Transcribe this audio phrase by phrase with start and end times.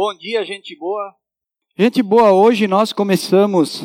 [0.00, 1.12] Bom dia, gente boa.
[1.76, 3.84] Gente boa, hoje nós começamos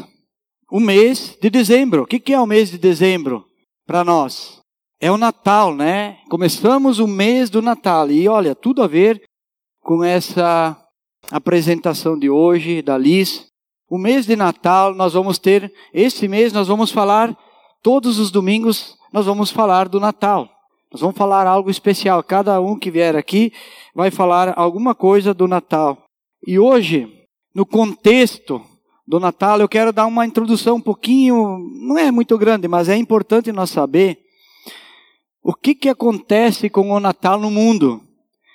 [0.71, 2.03] o mês de dezembro.
[2.03, 3.43] O que é o mês de dezembro
[3.83, 4.61] para nós?
[5.01, 6.19] É o Natal, né?
[6.29, 8.11] Começamos o mês do Natal.
[8.11, 9.23] E olha, tudo a ver
[9.81, 10.79] com essa
[11.31, 13.47] apresentação de hoje da Liz.
[13.89, 17.35] O mês de Natal nós vamos ter, esse mês nós vamos falar,
[17.81, 20.47] todos os domingos nós vamos falar do Natal.
[20.93, 22.21] Nós vamos falar algo especial.
[22.21, 23.51] Cada um que vier aqui
[23.95, 26.05] vai falar alguma coisa do Natal.
[26.45, 27.11] E hoje,
[27.53, 28.63] no contexto
[29.07, 32.95] do Natal, eu quero dar uma introdução um pouquinho, não é muito grande, mas é
[32.95, 34.19] importante nós saber
[35.41, 37.99] o que, que acontece com o Natal no mundo.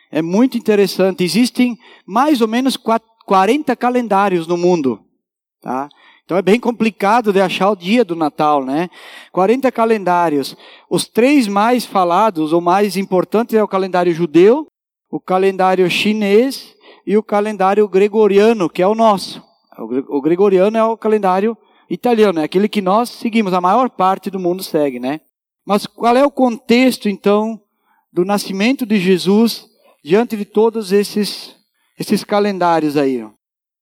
[0.08, 1.24] É muito interessante.
[1.24, 2.78] Existem mais ou menos
[3.26, 5.00] 40 calendários no mundo.
[5.60, 5.88] Tá?
[6.28, 8.90] Então é bem complicado de achar o dia do Natal, né?
[9.32, 10.54] 40 calendários.
[10.90, 14.66] Os três mais falados ou mais importantes é o calendário judeu,
[15.10, 19.42] o calendário chinês e o calendário gregoriano, que é o nosso.
[20.06, 21.56] O gregoriano é o calendário
[21.88, 25.22] italiano, é aquele que nós seguimos, a maior parte do mundo segue, né?
[25.64, 27.58] Mas qual é o contexto, então,
[28.12, 29.66] do nascimento de Jesus
[30.04, 31.56] diante de todos esses,
[31.98, 33.26] esses calendários aí?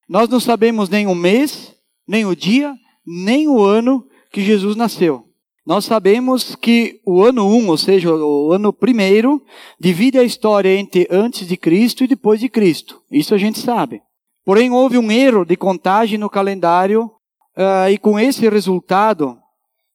[0.09, 1.75] Nós não sabemos nem o mês,
[2.07, 2.75] nem o dia,
[3.07, 5.25] nem o ano que Jesus nasceu.
[5.67, 9.43] Nós sabemos que o ano 1, um, ou seja, o ano primeiro,
[9.81, 13.03] divide a história entre antes de Cristo e depois de Cristo.
[13.11, 14.01] Isso a gente sabe.
[14.45, 17.11] Porém, houve um erro de contagem no calendário,
[17.57, 19.37] uh, e com esse resultado,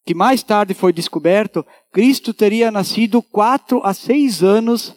[0.05, 4.93] que mais tarde foi descoberto, Cristo teria nascido quatro a seis anos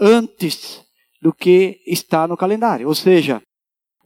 [0.00, 0.82] antes
[1.20, 2.88] do que está no calendário.
[2.88, 3.42] Ou seja,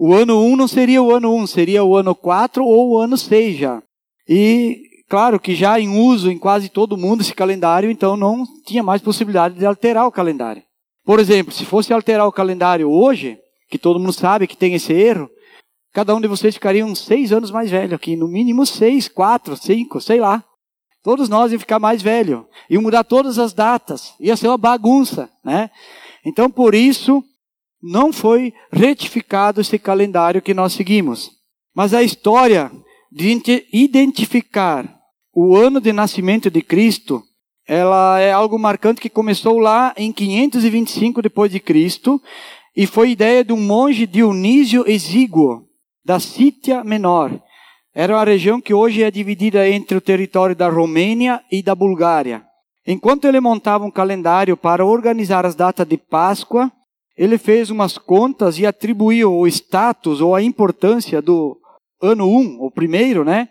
[0.03, 3.19] o ano 1 não seria o ano 1, seria o ano 4 ou o ano
[3.19, 3.83] 6 já.
[4.27, 8.83] E claro que já em uso em quase todo mundo esse calendário, então não tinha
[8.83, 10.62] mais possibilidade de alterar o calendário.
[11.05, 14.91] Por exemplo, se fosse alterar o calendário hoje, que todo mundo sabe que tem esse
[14.91, 15.28] erro,
[15.93, 19.55] cada um de vocês ficaria uns seis anos mais velho aqui, no mínimo seis, quatro,
[19.55, 20.43] cinco, sei lá.
[21.03, 25.28] Todos nós iam ficar mais velho, iam mudar todas as datas, ia ser uma bagunça,
[25.44, 25.71] né?
[26.25, 27.22] Então por isso
[27.83, 31.31] não foi retificado esse calendário que nós seguimos.
[31.75, 32.71] Mas a história
[33.11, 33.41] de
[33.73, 35.01] identificar
[35.35, 37.23] o ano de nascimento de Cristo,
[37.67, 42.21] ela é algo marcante que começou lá em 525 depois de Cristo
[42.77, 45.67] e foi ideia de um monge Dionísio Exíguo
[46.05, 47.41] da Sítia Menor.
[47.95, 52.45] Era uma região que hoje é dividida entre o território da Romênia e da Bulgária.
[52.87, 56.71] Enquanto ele montava um calendário para organizar as datas de Páscoa,
[57.20, 61.54] ele fez umas contas e atribuiu o status ou a importância do
[62.00, 63.50] ano 1, um, o primeiro, né?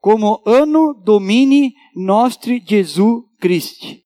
[0.00, 4.04] Como Anno Domini Nostri Jesu Christi.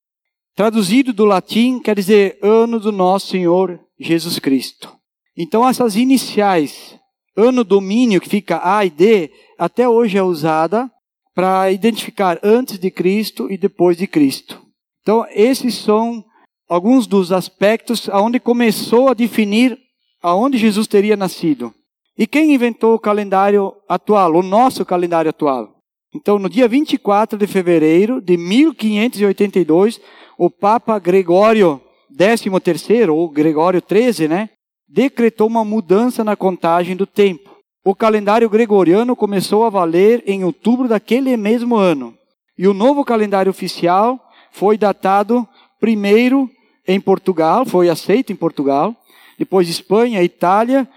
[0.57, 4.91] Traduzido do latim, quer dizer Ano do Nosso Senhor Jesus Cristo.
[5.37, 6.99] Então, essas iniciais,
[7.37, 10.91] Ano Domínio, que fica A e D, até hoje é usada
[11.35, 14.63] para identificar antes de Cristo e depois de Cristo.
[15.03, 16.25] Então, esses são
[16.69, 19.79] alguns dos aspectos aonde começou a definir
[20.23, 21.73] aonde Jesus teria nascido.
[22.17, 25.75] E quem inventou o calendário atual, o nosso calendário atual?
[26.15, 30.01] Então, no dia 24 de fevereiro de 1582,
[30.39, 31.81] o Papa Gregório
[32.11, 34.51] XIII, ou Gregório XIII, né,
[34.89, 37.51] decretou uma mudança na contagem do tempo.
[37.85, 42.15] O calendário gregoriano começou a valer em outubro daquele mesmo ano.
[42.57, 44.19] E o novo calendário oficial
[44.53, 45.47] foi datado
[45.81, 46.49] primeiro
[46.87, 48.95] em Portugal, foi aceito em Portugal,
[49.39, 50.89] depois Espanha, Itália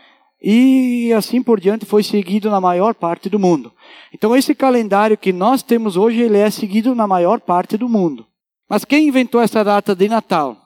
[0.42, 3.72] e assim por diante foi seguido na maior parte do mundo.
[4.14, 8.26] Então esse calendário que nós temos hoje, ele é seguido na maior parte do mundo.
[8.70, 10.58] Mas quem inventou essa data de Natal?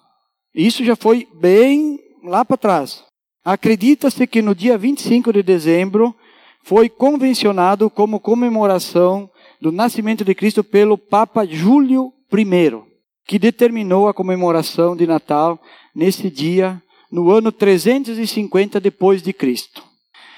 [0.53, 3.03] Isso já foi bem lá para trás.
[3.43, 6.15] Acredita-se que no dia 25 de dezembro
[6.63, 12.90] foi convencionado como comemoração do nascimento de Cristo pelo Papa Júlio I
[13.27, 15.59] que determinou a comemoração de Natal
[15.95, 19.83] nesse dia, no ano 350 depois de Cristo.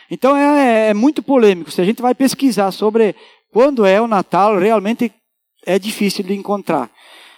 [0.09, 1.71] Então é, é, muito polêmico.
[1.71, 3.15] Se a gente vai pesquisar sobre
[3.51, 5.11] quando é o Natal, realmente
[5.65, 6.89] é difícil de encontrar.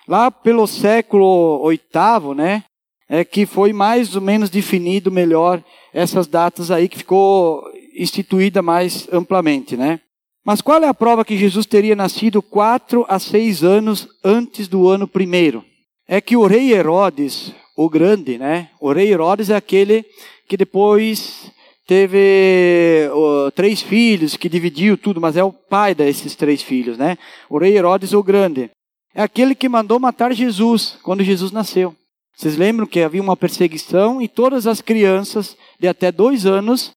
[0.07, 2.63] Lá pelo século VIII, né,
[3.09, 5.63] é que foi mais ou menos definido melhor
[5.93, 7.63] essas datas aí que ficou
[7.95, 9.99] instituída mais amplamente, né?
[10.45, 14.87] Mas qual é a prova que Jesus teria nascido quatro a seis anos antes do
[14.87, 15.65] ano primeiro?
[16.07, 18.69] É que o rei Herodes, o grande, né?
[18.79, 20.05] O rei Herodes é aquele
[20.47, 21.51] que depois
[21.87, 27.17] teve uh, três filhos, que dividiu tudo, mas é o pai desses três filhos, né?
[27.49, 28.69] O rei Herodes, o grande.
[29.15, 31.95] É aquele que mandou matar Jesus quando Jesus nasceu.
[32.35, 36.91] Vocês lembram que havia uma perseguição e todas as crianças de até dois anos,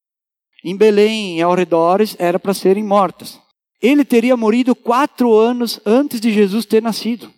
[0.65, 3.41] em Belém e ao redores, era para serem mortas.
[3.81, 7.33] Ele teria morrido quatro anos antes de Jesus ter nascido.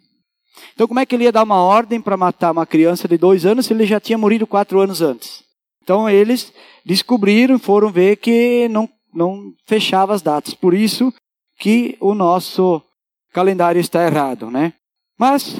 [0.75, 3.45] Então, como é que ele ia dar uma ordem para matar uma criança de dois
[3.45, 5.45] anos se ele já tinha morrido quatro anos antes?
[5.83, 6.53] Então, eles
[6.85, 10.55] descobriram, foram ver que não, não fechava as datas.
[10.55, 11.13] Por isso
[11.59, 12.83] que o nosso
[13.33, 14.73] calendário está errado, né?
[15.19, 15.57] Mas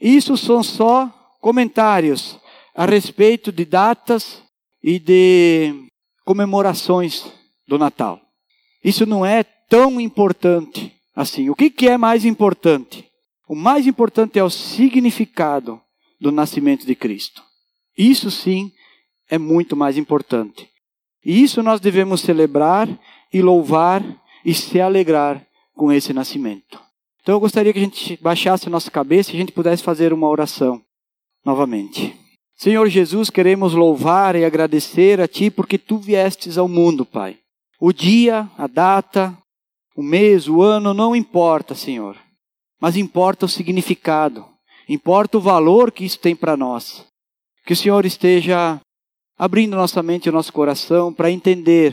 [0.00, 1.10] isso são só
[1.40, 2.38] comentários
[2.74, 4.42] a respeito de datas
[4.82, 5.89] e de
[6.30, 7.24] comemorações
[7.66, 8.20] do Natal.
[8.84, 11.50] Isso não é tão importante assim.
[11.50, 13.04] O que, que é mais importante?
[13.48, 15.80] O mais importante é o significado
[16.20, 17.42] do nascimento de Cristo.
[17.98, 18.70] Isso sim
[19.28, 20.68] é muito mais importante.
[21.24, 22.88] E isso nós devemos celebrar
[23.32, 24.00] e louvar
[24.44, 25.44] e se alegrar
[25.74, 26.80] com esse nascimento.
[27.22, 30.12] Então eu gostaria que a gente baixasse a nossa cabeça e a gente pudesse fazer
[30.12, 30.80] uma oração
[31.44, 32.16] novamente.
[32.60, 37.38] Senhor Jesus, queremos louvar e agradecer a Ti porque Tu viestes ao mundo, Pai.
[37.80, 39.36] O dia, a data,
[39.96, 42.16] o mês, o ano, não importa, Senhor
[42.80, 44.46] mas importa o significado,
[44.88, 47.06] importa o valor que isso tem para nós.
[47.66, 48.80] Que o Senhor esteja
[49.38, 51.92] abrindo nossa mente e nosso coração para entender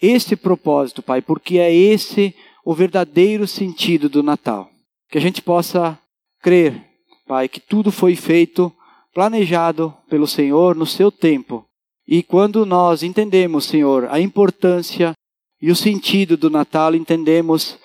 [0.00, 4.70] esse propósito, Pai, porque é esse o verdadeiro sentido do Natal.
[5.10, 5.98] Que a gente possa
[6.42, 6.84] crer,
[7.26, 8.72] Pai, que tudo foi feito,
[9.12, 11.64] planejado pelo Senhor no seu tempo.
[12.06, 15.12] E quando nós entendemos, Senhor, a importância
[15.60, 17.78] e o sentido do Natal, entendemos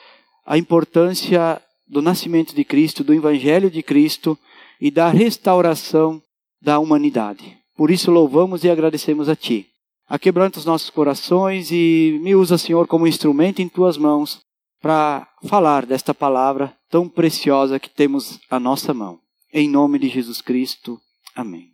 [0.46, 4.38] a importância do nascimento de Cristo, do Evangelho de Cristo
[4.80, 6.22] e da restauração
[6.62, 7.58] da humanidade.
[7.76, 9.68] Por isso louvamos e agradecemos a Ti.
[10.08, 14.40] Aquebranta os nossos corações e me usa, Senhor, como instrumento em Tuas mãos
[14.82, 19.20] para falar desta palavra tão preciosa que temos à nossa mão.
[19.52, 21.00] Em nome de Jesus Cristo.
[21.36, 21.74] Amém.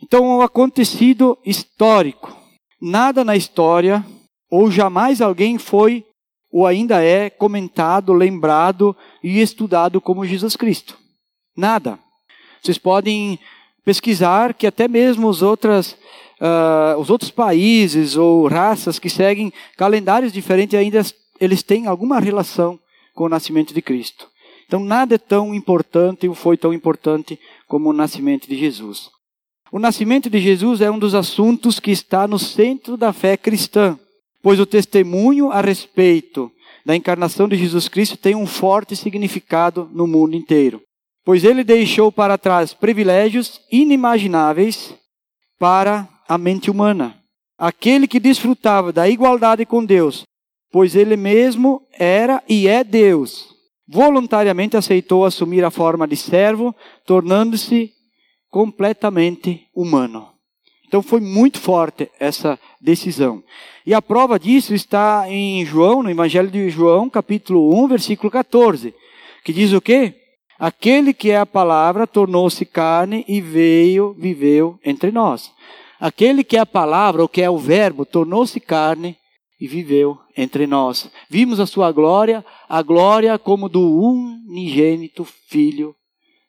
[0.00, 2.36] Então, o acontecido histórico.
[2.80, 4.04] Nada na história,
[4.50, 6.04] ou jamais alguém foi
[6.52, 10.98] ou ainda é comentado, lembrado e estudado como Jesus Cristo.
[11.56, 11.98] Nada.
[12.60, 13.38] Vocês podem
[13.84, 15.92] pesquisar que até mesmo os, outras,
[16.40, 21.02] uh, os outros países ou raças que seguem calendários diferentes ainda
[21.40, 22.78] eles têm alguma relação
[23.14, 24.28] com o nascimento de Cristo.
[24.70, 27.36] Então nada é tão importante ou foi tão importante
[27.66, 29.10] como o nascimento de Jesus.
[29.72, 33.98] O nascimento de Jesus é um dos assuntos que está no centro da fé cristã
[34.42, 36.50] pois o testemunho a respeito
[36.84, 40.80] da encarnação de Jesus Cristo tem um forte significado no mundo inteiro.
[41.24, 44.94] Pois ele deixou para trás privilégios inimagináveis
[45.58, 47.16] para a mente humana.
[47.58, 50.22] Aquele que desfrutava da igualdade com Deus,
[50.72, 53.49] pois ele mesmo era e é Deus,
[53.92, 57.90] voluntariamente aceitou assumir a forma de servo, tornando-se
[58.48, 60.28] completamente humano.
[60.86, 63.42] Então foi muito forte essa decisão.
[63.84, 68.94] E a prova disso está em João, no Evangelho de João, capítulo 1, versículo 14,
[69.44, 70.14] que diz o quê?
[70.58, 75.50] Aquele que é a palavra tornou-se carne e veio, viveu entre nós.
[75.98, 79.16] Aquele que é a palavra, ou que é o verbo, tornou-se carne
[79.60, 81.10] e viveu entre nós.
[81.28, 85.94] Vimos a sua glória, a glória como do unigênito Filho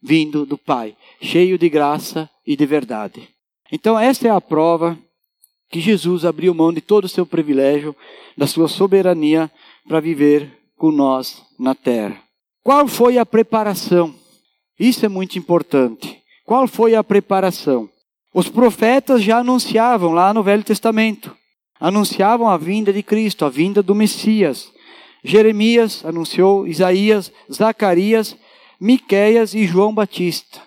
[0.02, 3.30] vindo do Pai, cheio de graça e de verdade.
[3.72, 4.98] Então, essa é a prova
[5.70, 7.96] que Jesus abriu mão de todo o seu privilégio,
[8.36, 9.50] da sua soberania,
[9.88, 12.22] para viver com nós na terra.
[12.64, 14.14] Qual foi a preparação?
[14.80, 16.22] Isso é muito importante.
[16.46, 17.90] Qual foi a preparação?
[18.34, 21.36] Os profetas já anunciavam lá no Velho Testamento,
[21.82, 24.72] anunciavam a vinda de Cristo, a vinda do Messias.
[25.24, 28.38] Jeremias anunciou, Isaías, Zacarias,
[28.80, 30.62] Miqueias e João Batista.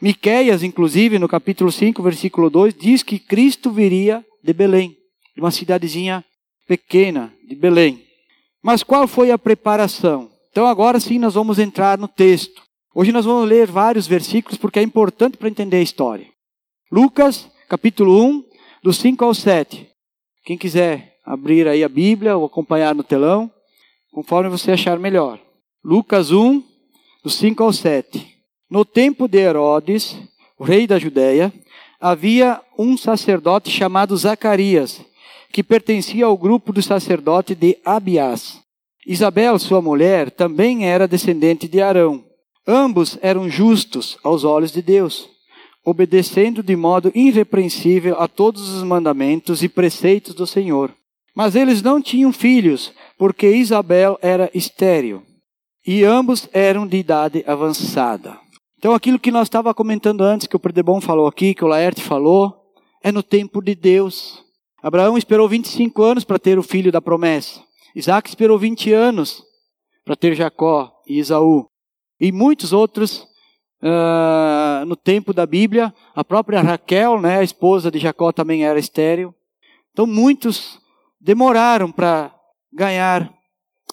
[0.00, 4.96] Miqueias, inclusive, no capítulo 5, versículo 2, diz que Cristo viria de Belém,
[5.34, 6.24] de uma cidadezinha
[6.68, 8.04] pequena de Belém.
[8.62, 10.30] Mas qual foi a preparação?
[10.52, 12.62] Então agora sim nós vamos entrar no texto.
[12.94, 16.26] Hoje nós vamos ler vários versículos porque é importante para entender a história.
[16.90, 18.44] Lucas, capítulo 1,
[18.82, 19.89] do 5 ao 7.
[20.44, 23.50] Quem quiser abrir aí a Bíblia ou acompanhar no telão,
[24.12, 25.38] conforme você achar melhor.
[25.84, 26.62] Lucas 1,
[27.22, 28.26] do 5 ao 7.
[28.68, 30.16] No tempo de Herodes,
[30.58, 31.52] o rei da Judéia,
[32.00, 35.00] havia um sacerdote chamado Zacarias,
[35.52, 38.60] que pertencia ao grupo do sacerdote de Abiás.
[39.06, 42.24] Isabel, sua mulher, também era descendente de Arão.
[42.66, 45.28] Ambos eram justos aos olhos de Deus,
[45.84, 50.92] obedecendo de modo irrepreensível a todos os mandamentos e preceitos do Senhor.
[51.34, 55.22] Mas eles não tinham filhos, porque Isabel era estéril,
[55.86, 58.38] e ambos eram de idade avançada.
[58.78, 62.02] Então, aquilo que nós estava comentando antes, que o Predebon falou aqui, que o Laerte
[62.02, 62.56] falou,
[63.02, 64.42] é no tempo de Deus.
[64.82, 67.62] Abraão esperou 25 anos para ter o filho da promessa.
[67.94, 69.42] Isaac esperou 20 anos
[70.04, 71.66] para ter Jacó e Isaú.
[72.18, 73.26] E muitos outros
[73.82, 75.94] uh, no tempo da Bíblia.
[76.14, 79.34] A própria Raquel, né, a esposa de Jacó, também era estéril.
[79.92, 80.80] Então muitos
[81.20, 82.34] demoraram para
[82.72, 83.32] ganhar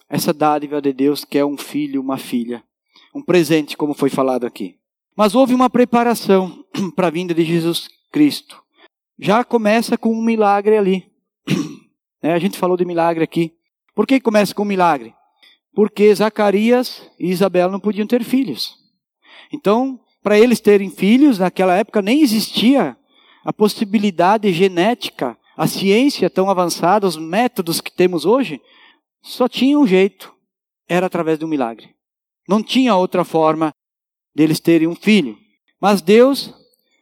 [0.10, 2.64] essa dádiva de Deus que é um filho, uma filha.
[3.14, 4.76] Um presente, como foi falado aqui.
[5.16, 6.64] Mas houve uma preparação
[6.96, 8.62] para a vinda de Jesus Cristo.
[9.18, 11.06] Já começa com um milagre ali.
[12.20, 13.54] É, a gente falou de milagre aqui.
[13.94, 15.14] Por que começa com um milagre?
[15.72, 18.76] Porque Zacarias e Isabel não podiam ter filhos.
[19.52, 22.98] Então, para eles terem filhos, naquela época nem existia
[23.44, 28.62] a possibilidade genética, a ciência tão avançada, os métodos que temos hoje,
[29.22, 30.34] só tinha um jeito,
[30.88, 31.96] era através de um milagre.
[32.48, 33.74] Não tinha outra forma
[34.36, 35.38] deles terem um filho.
[35.80, 36.54] Mas Deus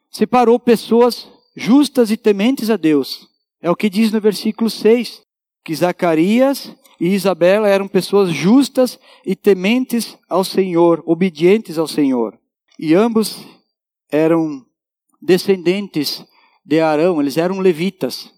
[0.10, 3.28] separou pessoas justas e tementes a Deus.
[3.62, 5.22] É o que diz no versículo 6,
[5.64, 12.36] que Zacarias e Isabela eram pessoas justas e tementes ao Senhor, obedientes ao Senhor.
[12.80, 13.46] E ambos
[14.12, 14.66] eram
[15.22, 16.26] descendentes
[16.66, 18.34] de Arão, eles eram levitas.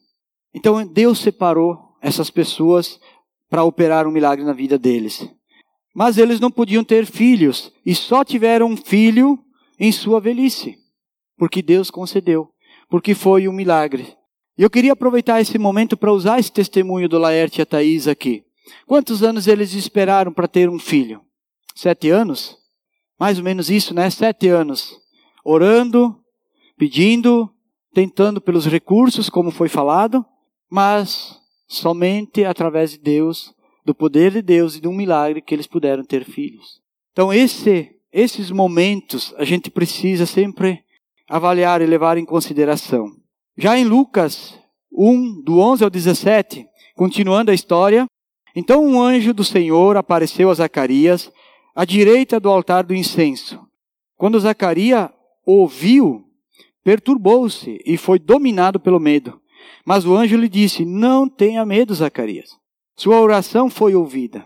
[0.53, 2.99] Então Deus separou essas pessoas
[3.49, 5.25] para operar um milagre na vida deles.
[5.95, 9.39] Mas eles não podiam ter filhos e só tiveram um filho
[9.79, 10.75] em sua velhice,
[11.37, 12.49] porque Deus concedeu,
[12.89, 14.13] porque foi um milagre.
[14.57, 18.09] E eu queria aproveitar esse momento para usar esse testemunho do Laerte e a Thaís
[18.09, 18.43] aqui.
[18.85, 21.21] Quantos anos eles esperaram para ter um filho?
[21.75, 22.57] Sete anos?
[23.19, 24.09] Mais ou menos isso, né?
[24.09, 24.95] Sete anos.
[25.43, 26.19] Orando,
[26.77, 27.49] pedindo,
[27.93, 30.25] tentando pelos recursos, como foi falado,
[30.69, 33.53] mas somente através de Deus,
[33.85, 36.81] do poder de Deus e de um milagre que eles puderam ter filhos.
[37.11, 40.83] Então, esse, esses momentos a gente precisa sempre
[41.29, 43.07] avaliar e levar em consideração.
[43.57, 44.57] Já em Lucas
[44.91, 48.05] 1, do 11 ao 17, continuando a história,
[48.59, 51.31] então um anjo do Senhor apareceu a Zacarias
[51.75, 53.59] à direita do altar do incenso.
[54.15, 55.11] Quando Zacarias
[55.45, 56.25] ouviu,
[56.83, 59.39] perturbou-se e foi dominado pelo medo.
[59.85, 62.49] Mas o anjo lhe disse: Não tenha medo, Zacarias.
[62.95, 64.43] Sua oração foi ouvida.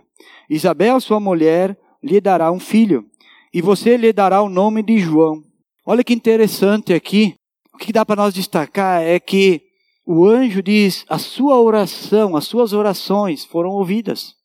[0.50, 3.06] Isabel, sua mulher, lhe dará um filho,
[3.54, 5.42] e você lhe dará o nome de João.
[5.86, 7.34] Olha que interessante aqui.
[7.74, 9.71] O que dá para nós destacar é que
[10.06, 14.36] o anjo diz: a sua oração, as suas orações foram ouvidas.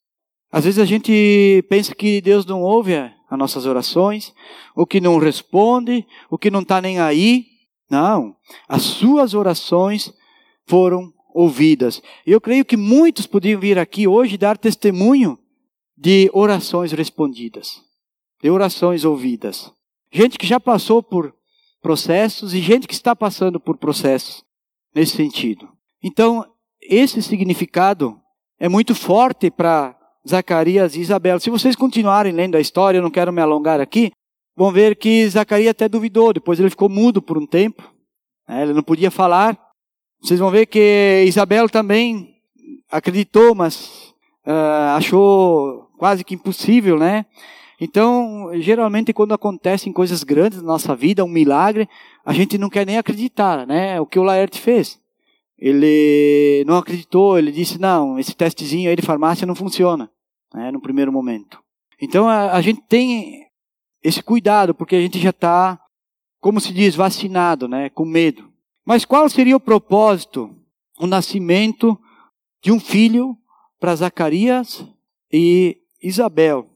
[0.51, 4.33] Às vezes a gente pensa que Deus não ouve as nossas orações,
[4.75, 7.47] ou que não responde, ou que não está nem aí.
[7.91, 8.37] Não,
[8.69, 10.13] as suas orações
[10.67, 12.03] foram ouvidas.
[12.27, 15.39] Eu creio que muitos podiam vir aqui hoje dar testemunho
[15.97, 17.83] de orações respondidas,
[18.43, 19.73] de orações ouvidas.
[20.13, 21.35] Gente que já passou por
[21.81, 24.46] processos e gente que está passando por processos
[24.97, 25.69] nesse sentido.
[26.03, 26.43] Então,
[26.81, 28.19] esse significado
[28.59, 29.95] é muito forte para
[30.27, 31.39] Zacarias e Isabel.
[31.39, 34.11] Se vocês continuarem lendo a história, eu não quero me alongar aqui,
[34.57, 37.83] vão ver que Zacarias até duvidou, depois ele ficou mudo por um tempo,
[38.49, 38.63] né?
[38.63, 39.59] ele não podia falar.
[40.23, 42.35] Vocês vão ver que Isabel também
[42.91, 44.15] acreditou, mas
[44.47, 47.27] uh, achou quase que impossível, né?
[47.81, 51.89] Então, geralmente, quando acontecem coisas grandes na nossa vida, um milagre,
[52.25, 54.01] a gente não quer nem acreditar, né?
[54.01, 54.99] O que o Laerte fez.
[55.59, 60.11] Ele não acreditou, ele disse: não, esse testezinho aí de farmácia não funciona,
[60.55, 60.71] né?
[60.71, 61.63] No primeiro momento.
[62.01, 63.47] Então, a, a gente tem
[64.03, 65.79] esse cuidado, porque a gente já está,
[66.41, 67.91] como se diz, vacinado, né?
[67.91, 68.51] Com medo.
[68.87, 70.55] Mas qual seria o propósito?
[70.99, 71.99] O nascimento
[72.63, 73.37] de um filho
[73.79, 74.87] para Zacarias
[75.31, 76.71] e Isabel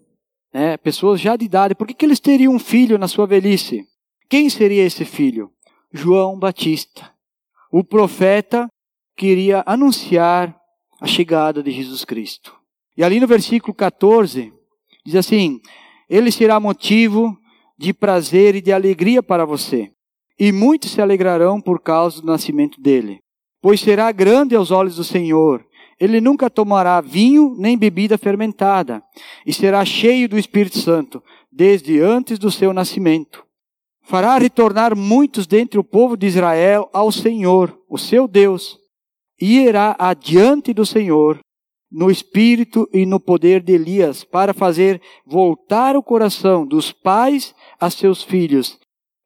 [0.53, 3.87] né, pessoas já de idade, por que, que eles teriam um filho na sua velhice?
[4.29, 5.51] Quem seria esse filho?
[5.93, 7.11] João Batista,
[7.71, 8.69] o profeta
[9.17, 10.57] que iria anunciar
[11.01, 12.55] a chegada de Jesus Cristo.
[12.97, 14.53] E ali no versículo 14,
[15.05, 15.61] diz assim:
[16.09, 17.37] Ele será motivo
[17.79, 19.91] de prazer e de alegria para você,
[20.39, 23.21] e muitos se alegrarão por causa do nascimento dele,
[23.61, 25.65] pois será grande aos olhos do Senhor
[26.01, 29.03] ele nunca tomará vinho nem bebida fermentada,
[29.45, 33.45] e será cheio do Espírito Santo, desde antes do seu nascimento.
[34.03, 38.79] Fará retornar muitos dentre o povo de Israel ao Senhor, o seu Deus,
[39.39, 41.39] e irá adiante do Senhor,
[41.93, 47.91] no espírito e no poder de Elias, para fazer voltar o coração dos pais a
[47.91, 48.79] seus filhos,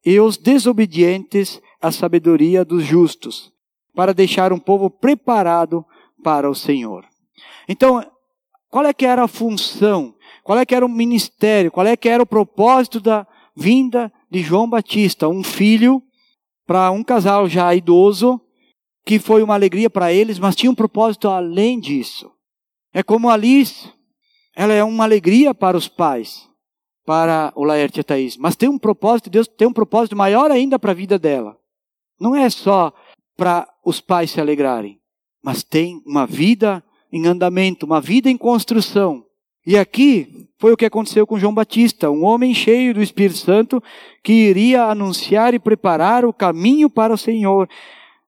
[0.05, 3.51] e os desobedientes à sabedoria dos justos,
[3.93, 5.85] para deixar um povo preparado
[6.25, 7.05] para o Senhor.
[7.69, 8.03] Então,
[8.67, 10.15] qual é que era a função?
[10.43, 11.71] Qual é que era o ministério?
[11.71, 16.01] Qual é que era o propósito da vinda de João Batista, um filho
[16.65, 18.41] para um casal já idoso
[19.05, 22.31] que foi uma alegria para eles, mas tinha um propósito além disso.
[22.91, 23.87] É como Alice,
[24.55, 26.49] ela é uma alegria para os pais,
[27.05, 30.49] para o Laerte e a Thaís, mas tem um propósito, Deus tem um propósito maior
[30.49, 31.55] ainda para a vida dela.
[32.19, 32.91] Não é só
[33.37, 34.99] para os pais se alegrarem,
[35.45, 36.83] mas tem uma vida
[37.13, 39.23] em andamento, uma vida em construção.
[39.63, 43.81] E aqui foi o que aconteceu com João Batista, um homem cheio do Espírito Santo
[44.23, 47.69] que iria anunciar e preparar o caminho para o Senhor.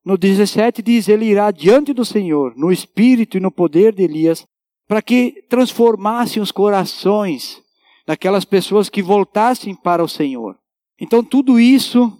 [0.06, 4.46] No 17 diz: Ele irá diante do Senhor, no espírito e no poder de Elias,
[4.88, 7.64] para que transformassem os corações
[8.06, 10.56] daquelas pessoas que voltassem para o Senhor.
[11.02, 12.16] Então, tudo isso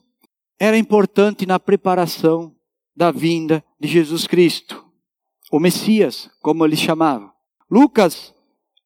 [0.60, 2.52] era importante na preparação
[2.96, 4.87] da vinda de Jesus Cristo,
[5.52, 7.32] o Messias, como ele chamava.
[7.70, 8.34] Lucas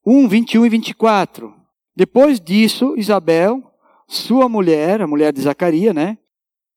[0.05, 1.53] 1, 21 e 24.
[1.95, 3.61] Depois disso, Isabel,
[4.07, 6.17] sua mulher, a mulher de Zacarias, né,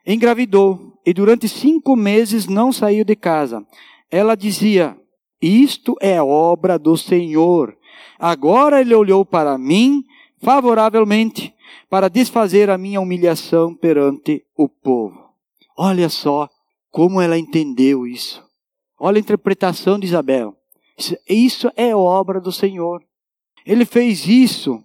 [0.07, 3.65] engravidou e durante cinco meses não saiu de casa.
[4.11, 4.97] Ela dizia:
[5.41, 7.77] Isto é obra do Senhor.
[8.19, 10.05] Agora ele olhou para mim
[10.43, 11.55] favoravelmente
[11.89, 15.31] para desfazer a minha humilhação perante o povo.
[15.77, 16.49] Olha só
[16.91, 18.44] como ela entendeu isso.
[18.99, 20.57] Olha a interpretação de Isabel.
[21.29, 23.03] Isso é obra do Senhor.
[23.67, 24.83] Ele fez isso,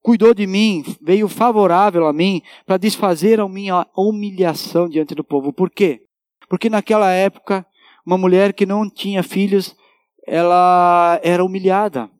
[0.00, 5.52] cuidou de mim, veio favorável a mim para desfazer a minha humilhação diante do povo.
[5.52, 6.02] Por quê?
[6.48, 7.66] Porque naquela época,
[8.04, 9.76] uma mulher que não tinha filhos,
[10.26, 12.10] ela era humilhada.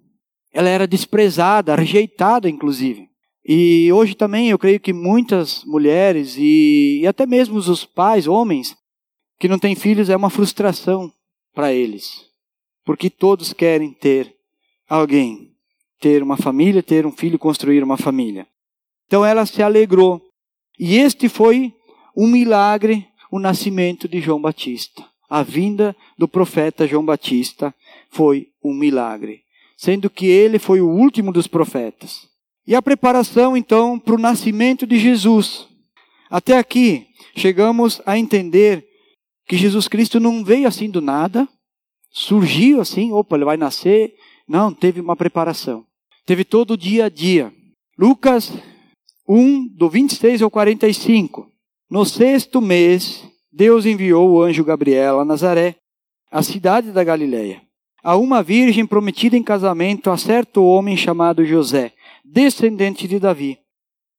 [0.52, 3.08] Ela era desprezada, rejeitada, inclusive.
[3.44, 8.76] E hoje também eu creio que muitas mulheres e, e até mesmo os pais, homens,
[9.38, 11.12] que não têm filhos, é uma frustração
[11.54, 12.26] para eles.
[12.84, 14.34] Porque todos querem ter
[14.88, 15.52] alguém
[16.02, 18.44] ter uma família, ter um filho, construir uma família.
[19.06, 20.20] Então ela se alegrou.
[20.76, 21.72] E este foi
[22.16, 25.04] um milagre, o nascimento de João Batista.
[25.30, 27.72] A vinda do profeta João Batista
[28.10, 29.42] foi um milagre,
[29.76, 32.28] sendo que ele foi o último dos profetas.
[32.66, 35.68] E a preparação então para o nascimento de Jesus.
[36.28, 38.84] Até aqui chegamos a entender
[39.52, 41.46] que Jesus Cristo não veio assim do nada,
[42.10, 44.14] surgiu assim, opa, ele vai nascer.
[44.48, 45.84] Não, teve uma preparação.
[46.24, 47.52] Teve todo o dia a dia.
[47.98, 48.50] Lucas
[49.28, 51.46] 1, do 26 ao 45.
[51.90, 55.76] No sexto mês, Deus enviou o anjo Gabriel a Nazaré,
[56.30, 57.60] a cidade da Galiléia,
[58.02, 61.92] a uma virgem prometida em casamento a certo homem chamado José,
[62.24, 63.58] descendente de Davi.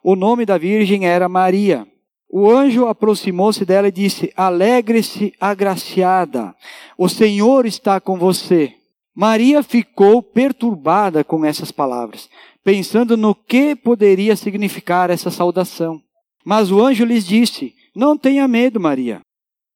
[0.04, 1.88] O nome da virgem era Maria.
[2.36, 6.56] O anjo aproximou-se dela e disse: Alegre-se, agraciada,
[6.98, 8.74] o Senhor está com você.
[9.16, 12.28] Maria ficou perturbada com essas palavras,
[12.64, 16.02] pensando no que poderia significar essa saudação.
[16.44, 19.22] Mas o anjo lhes disse: Não tenha medo, Maria.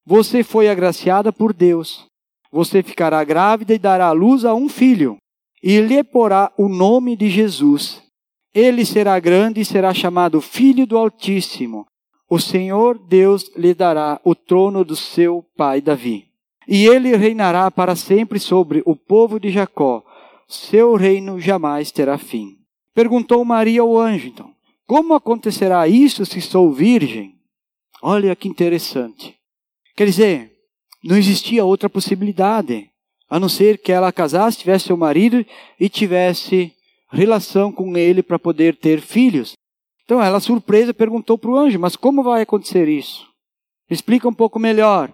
[0.03, 2.07] Você foi agraciada por Deus.
[2.51, 5.17] Você ficará grávida e dará à luz a um filho,
[5.61, 8.01] e lhe porá o nome de Jesus.
[8.51, 11.85] Ele será grande e será chamado Filho do Altíssimo.
[12.29, 16.27] O Senhor Deus lhe dará o trono do seu pai Davi
[16.67, 20.03] e ele reinará para sempre sobre o povo de Jacó.
[20.47, 22.57] Seu reino jamais terá fim.
[22.93, 24.51] Perguntou Maria ao anjo, então:
[24.85, 27.35] Como acontecerá isso se sou virgem?
[28.01, 29.35] Olha que interessante.
[29.95, 30.51] Quer dizer,
[31.03, 32.89] não existia outra possibilidade,
[33.29, 35.45] a não ser que ela casasse, tivesse seu marido
[35.79, 36.73] e tivesse
[37.09, 39.53] relação com ele para poder ter filhos.
[40.07, 43.27] Então ela, surpresa, perguntou para o anjo: Mas como vai acontecer isso?
[43.89, 45.13] Explica um pouco melhor.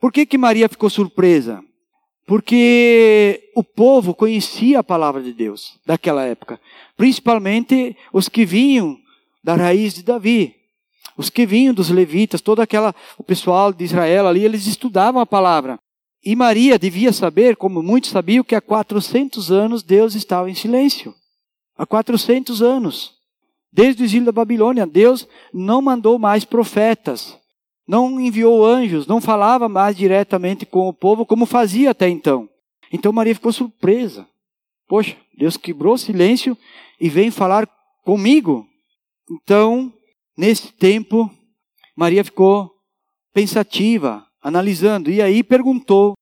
[0.00, 1.62] Por que, que Maria ficou surpresa?
[2.26, 6.60] Porque o povo conhecia a palavra de Deus daquela época,
[6.96, 8.98] principalmente os que vinham
[9.42, 10.56] da raiz de Davi,
[11.16, 15.26] os que vinham dos levitas, todo aquela o pessoal de Israel ali, eles estudavam a
[15.26, 15.78] palavra.
[16.24, 21.14] E Maria devia saber, como muitos sabiam, que há 400 anos Deus estava em silêncio.
[21.78, 23.14] Há 400 anos.
[23.74, 27.38] Desde o exílio da Babilônia, Deus não mandou mais profetas
[27.86, 32.48] não enviou anjos, não falava mais diretamente com o povo como fazia até então.
[32.90, 34.26] Então Maria ficou surpresa.
[34.88, 36.56] Poxa, Deus quebrou o silêncio
[37.00, 37.68] e vem falar
[38.02, 38.66] comigo.
[39.30, 39.92] Então,
[40.36, 41.30] nesse tempo,
[41.96, 42.70] Maria ficou
[43.32, 46.14] pensativa, analisando, e aí perguntou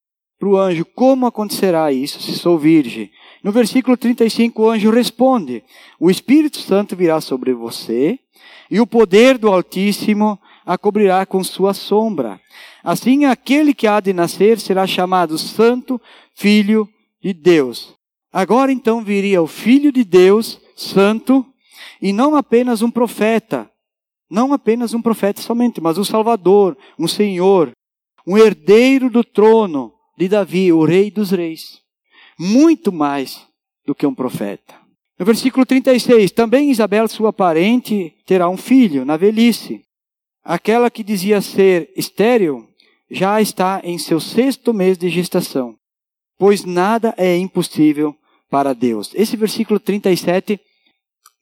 [0.43, 3.13] para o anjo: Como acontecerá isso se sou virgem?
[3.45, 5.63] No versículo 35, o anjo responde:
[6.01, 8.19] O Espírito Santo virá sobre você,
[8.69, 12.41] e o poder do Altíssimo a cobrirá com sua sombra.
[12.83, 16.01] Assim, aquele que há de nascer será chamado Santo
[16.35, 16.89] Filho
[17.23, 17.95] de Deus.
[18.33, 21.47] Agora então viria o Filho de Deus, Santo,
[22.01, 23.71] e não apenas um profeta,
[24.29, 27.71] não apenas um profeta somente, mas um Salvador, um Senhor,
[28.27, 31.81] um herdeiro do trono de Davi, o rei dos reis.
[32.39, 33.47] Muito mais
[33.87, 34.75] do que um profeta.
[35.19, 39.85] No versículo 36, também Isabel, sua parente, terá um filho na velhice.
[40.45, 42.69] Aquela que dizia ser estéril
[43.11, 45.77] já está em seu sexto mês de gestação,
[46.39, 48.17] pois nada é impossível
[48.51, 49.13] para Deus.
[49.15, 50.59] Esse versículo 37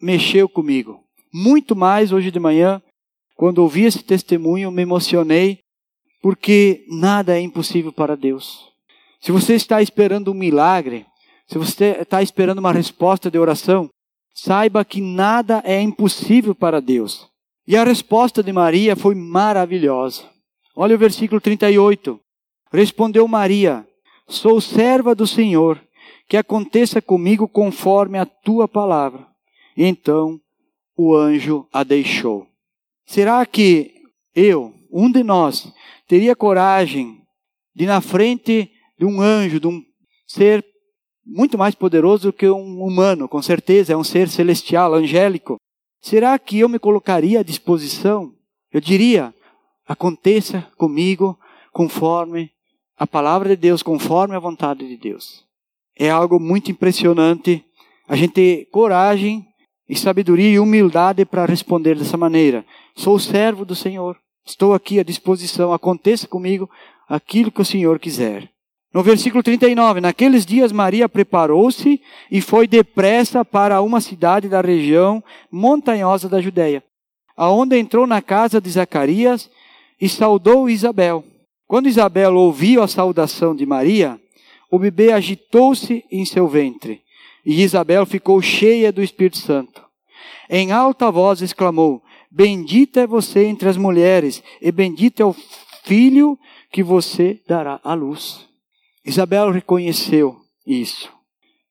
[0.01, 1.01] mexeu comigo.
[1.33, 2.83] Muito mais hoje de manhã,
[3.37, 5.61] quando ouvi esse testemunho, me emocionei,
[6.21, 8.69] porque nada é impossível para Deus.
[9.21, 11.07] Se você está esperando um milagre,
[11.47, 13.91] se você está esperando uma resposta de oração,
[14.35, 17.29] saiba que nada é impossível para Deus.
[17.67, 20.25] E a resposta de Maria foi maravilhosa.
[20.75, 22.19] Olha o versículo 38.
[22.73, 23.87] Respondeu Maria:
[24.29, 25.81] Sou serva do Senhor,
[26.29, 29.27] que aconteça comigo conforme a tua palavra.
[29.77, 30.41] Então
[30.97, 32.47] o anjo a deixou.
[33.07, 33.95] Será que
[34.35, 35.73] eu, um de nós,
[36.11, 37.23] teria coragem
[37.73, 38.69] de, na frente
[38.99, 39.81] de um anjo, de um
[40.27, 40.67] ser
[41.25, 45.55] muito mais poderoso do que um humano, com certeza, é um ser celestial, angélico.
[46.03, 48.35] Será que eu me colocaria à disposição?
[48.73, 49.33] Eu diria:
[49.87, 51.39] aconteça comigo
[51.73, 52.51] conforme
[52.99, 55.45] a palavra de Deus, conforme a vontade de Deus.
[55.97, 57.65] É algo muito impressionante
[58.09, 59.47] a gente ter coragem
[59.89, 62.67] e sabedoria e humildade para responder dessa maneira.
[62.97, 66.69] Sou servo do Senhor, estou aqui à disposição, aconteça comigo
[67.09, 68.51] aquilo que o Senhor quiser.
[68.93, 72.01] No versículo 39, naqueles dias Maria preparou-se
[72.31, 76.83] e foi depressa para uma cidade da região montanhosa da Judéia,
[77.37, 79.49] aonde entrou na casa de Zacarias
[80.01, 81.25] e saudou Isabel.
[81.69, 84.21] Quando Isabel ouviu a saudação de Maria,
[84.69, 87.03] o bebê agitou-se em seu ventre.
[87.47, 89.83] E Isabel ficou cheia do Espírito Santo.
[90.49, 95.35] Em alta voz exclamou: Bendita é você entre as mulheres, e bendito é o
[95.83, 96.39] filho
[96.71, 98.49] que você dará à luz.
[99.05, 101.11] Isabel reconheceu isso.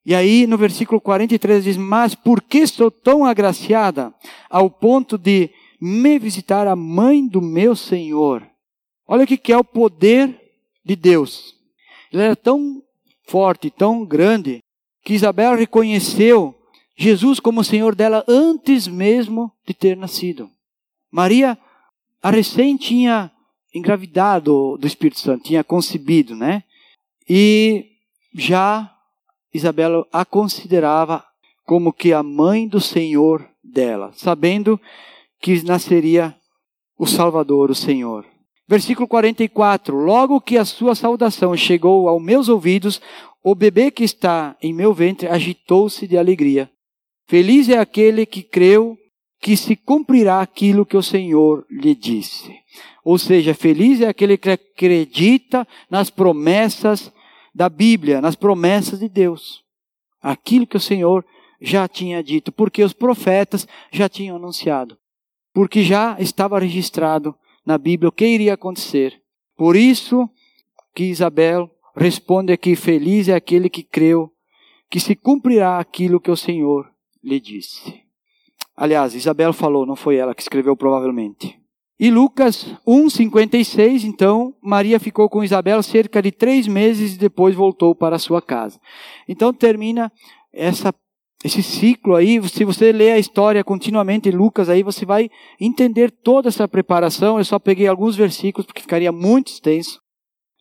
[0.05, 4.13] E aí, no versículo 43 diz: Mas por que sou tão agraciada
[4.49, 8.45] ao ponto de me visitar a mãe do meu Senhor?
[9.07, 10.37] Olha o que é o poder
[10.83, 11.55] de Deus.
[12.11, 12.81] Ele era tão
[13.27, 14.59] forte, tão grande,
[15.03, 16.55] que Isabel reconheceu
[17.01, 20.51] Jesus como Senhor dela antes mesmo de ter nascido.
[21.09, 21.57] Maria,
[22.21, 23.31] a recém tinha
[23.73, 26.61] engravidado do Espírito Santo, tinha concebido, né?
[27.27, 27.85] E
[28.35, 28.93] já
[29.53, 31.23] Isabel a considerava
[31.65, 34.77] como que a mãe do Senhor dela, sabendo
[35.39, 36.35] que nasceria
[36.97, 38.25] o Salvador, o Senhor.
[38.67, 43.01] Versículo 44: Logo que a sua saudação chegou aos meus ouvidos,
[43.41, 46.69] o bebê que está em meu ventre agitou-se de alegria.
[47.29, 48.97] Feliz é aquele que creu
[49.39, 52.51] que se cumprirá aquilo que o Senhor lhe disse.
[53.05, 57.13] Ou seja, feliz é aquele que acredita nas promessas
[57.53, 59.63] da Bíblia, nas promessas de Deus.
[60.19, 61.23] Aquilo que o Senhor
[61.61, 64.97] já tinha dito, porque os profetas já tinham anunciado.
[65.53, 69.21] Porque já estava registrado na Bíblia o que iria acontecer.
[69.55, 70.27] Por isso
[70.95, 74.33] que Isabel responde aqui: Feliz é aquele que creu
[74.89, 76.89] que se cumprirá aquilo que o Senhor
[77.23, 78.01] lhe disse.
[78.75, 81.59] Aliás, Isabel falou, não foi ela que escreveu provavelmente.
[81.99, 87.93] E Lucas 1,56, então, Maria ficou com Isabel cerca de três meses e depois voltou
[87.93, 88.79] para sua casa.
[89.27, 90.09] Então termina
[90.53, 90.95] essa,
[91.43, 92.41] esse ciclo aí.
[92.47, 95.29] Se você ler a história continuamente Lucas, aí você vai
[95.59, 97.37] entender toda essa preparação.
[97.37, 99.99] Eu só peguei alguns versículos porque ficaria muito extenso.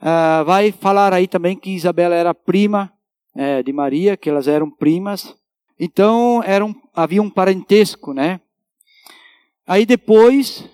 [0.00, 2.92] Uh, vai falar aí também que Isabela era prima
[3.36, 5.37] é, de Maria, que elas eram primas.
[5.78, 8.40] Então era um, havia um parentesco, né?
[9.66, 10.68] Aí depois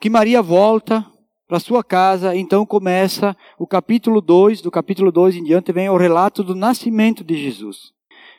[0.00, 1.04] que Maria volta
[1.46, 5.96] para sua casa, então começa o capítulo 2, do capítulo 2 em diante vem o
[5.96, 7.92] relato do nascimento de Jesus.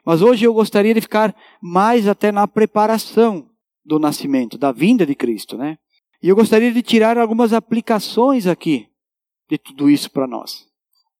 [0.06, 3.50] Mas hoje eu gostaria de ficar mais até na preparação
[3.84, 5.78] do nascimento, da vinda de Cristo, né?
[6.22, 8.88] E eu gostaria de tirar algumas aplicações aqui
[9.50, 10.68] de tudo isso para nós.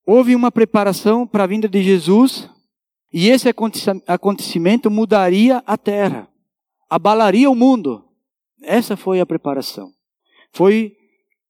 [0.04, 2.48] Houve uma preparação para a vinda de Jesus
[3.12, 3.48] e esse
[4.06, 6.28] acontecimento mudaria a terra,
[6.88, 8.04] abalaria o mundo.
[8.62, 9.90] Essa foi a preparação.
[10.52, 10.96] Foi,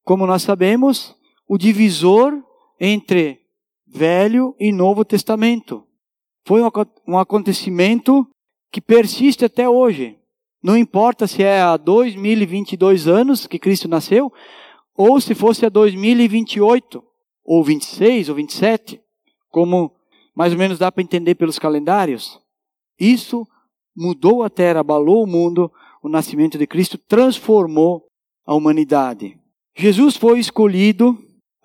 [0.04, 1.16] como nós sabemos,
[1.48, 2.42] o divisor
[2.78, 3.40] entre
[3.86, 5.84] Velho e Novo Testamento.
[6.44, 6.60] Foi
[7.06, 8.26] um acontecimento
[8.70, 10.18] que persiste até hoje.
[10.62, 14.32] Não importa se é há 2022 anos que Cristo nasceu,
[14.96, 17.02] ou se fosse a 2028,
[17.44, 19.00] ou 26, ou 27,
[19.48, 19.95] como
[20.36, 22.38] mais ou menos dá para entender pelos calendários.
[22.98, 23.46] Isso
[23.96, 25.72] mudou a terra, abalou o mundo,
[26.02, 28.04] o nascimento de Cristo transformou
[28.46, 29.38] a humanidade.
[29.74, 31.18] Jesus foi escolhido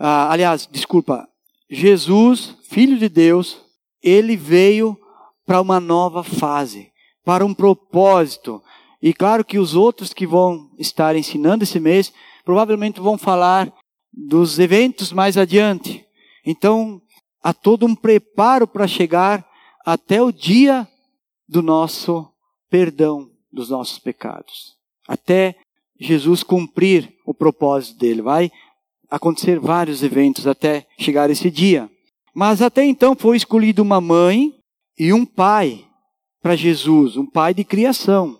[0.03, 1.29] ah, aliás, desculpa,
[1.69, 3.61] Jesus, Filho de Deus,
[4.01, 4.97] ele veio
[5.45, 6.91] para uma nova fase,
[7.23, 8.63] para um propósito.
[8.99, 12.11] E claro que os outros que vão estar ensinando esse mês
[12.43, 13.71] provavelmente vão falar
[14.11, 16.03] dos eventos mais adiante.
[16.43, 16.99] Então,
[17.41, 19.45] há todo um preparo para chegar
[19.85, 20.87] até o dia
[21.47, 22.31] do nosso
[22.69, 24.75] perdão dos nossos pecados.
[25.07, 25.55] Até
[25.99, 28.21] Jesus cumprir o propósito dele.
[28.21, 28.51] Vai
[29.09, 31.89] acontecer vários eventos até chegar esse dia.
[32.33, 34.53] Mas até então foi escolhido uma mãe
[34.97, 35.85] e um pai
[36.41, 38.39] para Jesus, um pai de criação.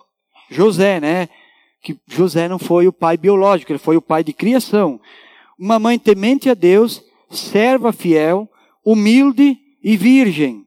[0.50, 1.30] José, né?
[1.84, 5.00] Que José não foi o pai biológico, ele foi o pai de criação.
[5.58, 8.50] Uma mãe temente a Deus, serva fiel,
[8.84, 10.66] humilde e virgem.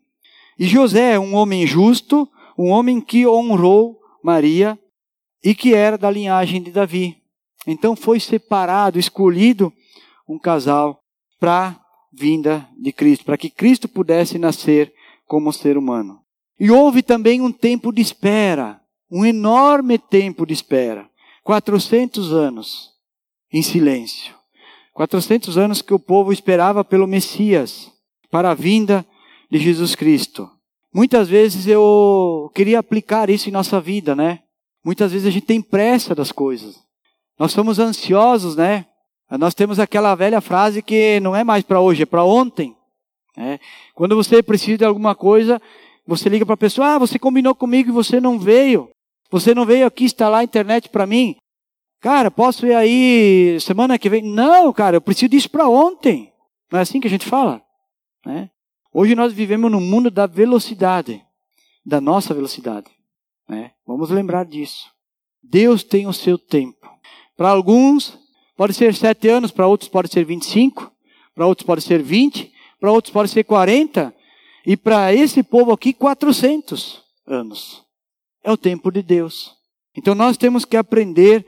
[0.58, 4.78] E José é um homem justo, um homem que honrou Maria
[5.42, 7.16] e que era da linhagem de Davi.
[7.66, 9.72] Então foi separado, escolhido
[10.28, 11.00] um casal
[11.38, 11.78] para
[12.12, 14.92] vinda de Cristo, para que Cristo pudesse nascer
[15.26, 16.20] como ser humano.
[16.58, 21.08] E houve também um tempo de espera, um enorme tempo de espera
[21.42, 22.90] 400 anos
[23.52, 24.34] em silêncio.
[24.94, 27.90] 400 anos que o povo esperava pelo Messias,
[28.34, 29.06] para a vinda
[29.48, 30.50] de Jesus Cristo.
[30.92, 34.40] Muitas vezes eu queria aplicar isso em nossa vida, né?
[34.84, 36.82] Muitas vezes a gente tem pressa das coisas.
[37.38, 38.86] Nós somos ansiosos, né?
[39.38, 42.74] Nós temos aquela velha frase que não é mais para hoje, é para ontem.
[43.38, 43.60] É.
[43.94, 45.62] Quando você precisa de alguma coisa,
[46.04, 48.90] você liga para a pessoa: Ah, você combinou comigo e você não veio.
[49.30, 51.36] Você não veio aqui instalar a internet para mim.
[52.00, 54.22] Cara, posso ir aí semana que vem?
[54.22, 56.32] Não, cara, eu preciso disso para ontem.
[56.72, 57.63] Não é assim que a gente fala?
[58.24, 58.50] Né?
[58.92, 61.22] Hoje nós vivemos no mundo da velocidade,
[61.84, 62.90] da nossa velocidade.
[63.48, 63.72] Né?
[63.86, 64.90] Vamos lembrar disso.
[65.42, 66.88] Deus tem o seu tempo.
[67.36, 68.18] Para alguns,
[68.56, 70.90] Pode ser sete anos, para outros pode ser 25,
[71.34, 74.14] para outros pode ser 20, para outros pode ser 40,
[74.64, 77.82] e para esse povo aqui, 400 anos.
[78.44, 79.52] É o tempo de Deus.
[79.96, 81.44] Então nós temos que aprender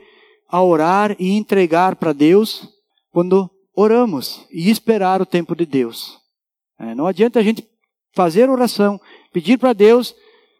[0.49, 2.67] a orar e entregar para Deus
[3.11, 6.19] quando oramos e esperar o tempo de Deus.
[6.79, 7.67] É, não adianta a gente
[8.13, 8.99] fazer oração,
[9.31, 10.15] pedir para Deus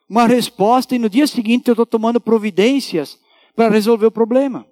[0.09, 3.19] uma resposta e no dia seguinte eu estou tomando providências
[3.55, 4.65] para resolver o problema.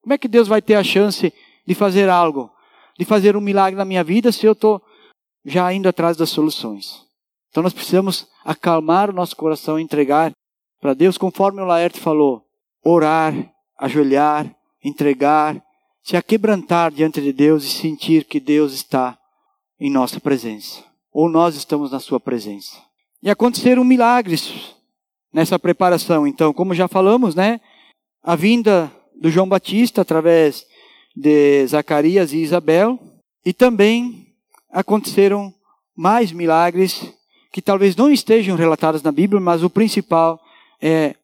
[0.00, 1.32] Como é que Deus vai ter a chance
[1.66, 2.50] de fazer algo,
[2.98, 4.82] de fazer um milagre na minha vida se eu estou
[5.44, 7.06] já indo atrás das soluções?
[7.50, 10.32] Então nós precisamos acalmar o nosso coração e entregar
[10.80, 12.44] para Deus, conforme o Laerte falou,
[12.84, 13.34] orar,
[13.78, 14.52] ajoelhar,
[14.82, 15.62] entregar,
[16.02, 19.16] se aquebrantar diante de Deus e sentir que Deus está
[19.82, 22.80] em nossa presença, ou nós estamos na sua presença.
[23.20, 24.76] E aconteceram milagres
[25.32, 27.60] nessa preparação, então, como já falamos, né?
[28.22, 30.64] A vinda do João Batista através
[31.16, 32.96] de Zacarias e Isabel.
[33.44, 34.32] E também
[34.70, 35.52] aconteceram
[35.96, 37.12] mais milagres
[37.50, 40.40] que talvez não estejam relatados na Bíblia, mas o principal
[40.80, 41.16] é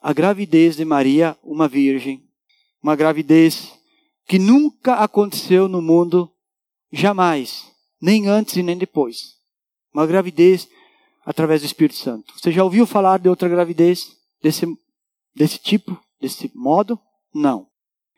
[0.00, 2.22] a gravidez de Maria, uma virgem.
[2.82, 3.70] Uma gravidez
[4.26, 6.32] que nunca aconteceu no mundo,
[6.90, 7.69] jamais,
[8.00, 9.34] nem antes e nem depois.
[9.92, 10.68] Uma gravidez
[11.24, 12.32] através do Espírito Santo.
[12.36, 14.66] Você já ouviu falar de outra gravidez desse,
[15.34, 16.98] desse tipo, desse modo?
[17.34, 17.66] Não.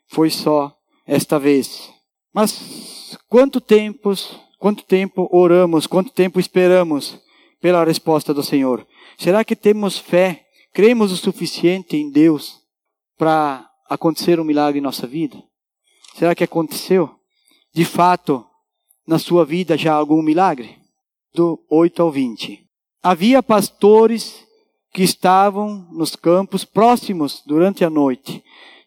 [0.07, 1.91] Foi só esta vez.
[2.33, 4.13] Mas quanto tempo,
[4.57, 7.19] quanto tempo oramos, quanto tempo esperamos
[7.59, 8.87] pela resposta do Senhor?
[9.17, 12.61] Será que temos fé, cremos o suficiente em Deus
[13.17, 15.41] para acontecer um milagre em nossa vida?
[16.15, 17.15] Será que aconteceu?
[17.73, 18.45] De fato,
[19.07, 20.77] na sua vida já algum milagre?
[21.33, 22.63] Do 8 ao 20.
[23.01, 24.45] Havia pastores
[24.93, 28.43] que estavam nos campos próximos durante a noite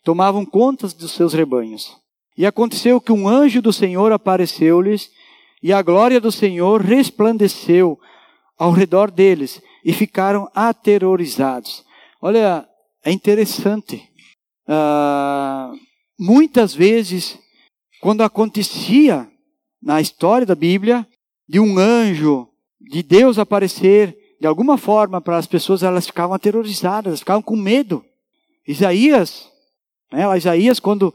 [0.07, 1.97] tomavam contas dos seus rebanhos.
[2.39, 5.11] E aconteceu que um anjo do Senhor apareceu-lhes,
[5.61, 7.99] e a glória do Senhor resplandeceu
[8.57, 11.85] ao redor deles, e ficaram aterrorizados.
[12.23, 12.65] Olha,
[13.05, 14.01] é interessante.
[14.69, 15.77] Uh,
[16.17, 17.37] muitas vezes,
[18.01, 19.29] quando acontecia
[19.87, 21.07] na história da Bíblia,
[21.49, 22.49] de um anjo,
[22.81, 27.55] de Deus aparecer de alguma forma para as pessoas, elas ficavam aterrorizadas, elas ficavam com
[27.55, 28.05] medo.
[28.67, 29.49] Isaías
[30.13, 30.37] né?
[30.37, 31.15] Isaías, quando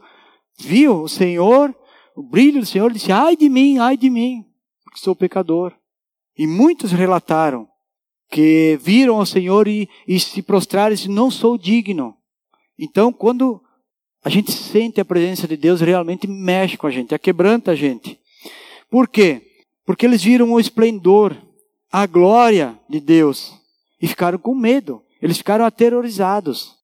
[0.58, 1.74] viu o Senhor,
[2.16, 4.42] o brilho do Senhor, disse: Ai de mim, ai de mim,
[4.82, 5.74] porque sou pecador.
[6.34, 7.68] E muitos relataram
[8.30, 12.16] que viram o Senhor e, e se prostraram e disseram: Não sou digno.
[12.78, 13.62] Então, quando
[14.24, 18.18] a gente sente a presença de Deus, realmente mexe com a gente, quebranta a gente.
[18.92, 19.40] Por quê?
[19.86, 21.34] Porque eles viram o esplendor,
[21.90, 23.58] a glória de Deus
[23.98, 25.02] e ficaram com medo.
[25.22, 26.76] Eles ficaram aterrorizados.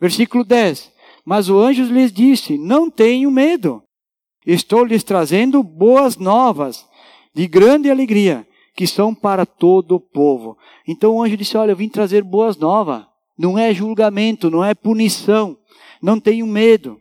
[0.00, 0.92] Versículo 10.
[1.24, 3.82] Mas o anjo lhes disse: Não tenham medo.
[4.46, 6.86] Estou lhes trazendo boas novas
[7.34, 10.56] de grande alegria, que são para todo o povo.
[10.86, 13.04] Então o anjo disse: Olha, eu vim trazer boas novas.
[13.36, 15.58] Não é julgamento, não é punição.
[16.00, 17.00] Não tenho medo.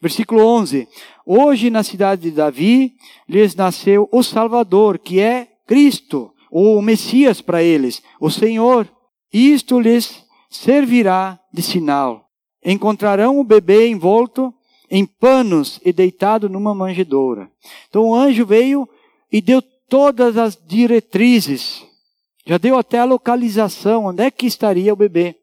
[0.00, 0.88] Versículo 11:
[1.26, 2.94] Hoje na cidade de Davi
[3.28, 8.88] lhes nasceu o Salvador, que é Cristo, o Messias para eles, o Senhor.
[9.32, 12.26] Isto lhes servirá de sinal.
[12.64, 14.52] Encontrarão o bebê envolto
[14.90, 17.48] em panos e deitado numa manjedoura.
[17.88, 18.88] Então o anjo veio
[19.30, 21.84] e deu todas as diretrizes.
[22.44, 25.36] Já deu até a localização, onde é que estaria o bebê.